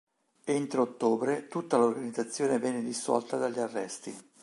[0.45, 4.17] Entro ottobre tutta l'organizzazione venne dissolta dagli arresti.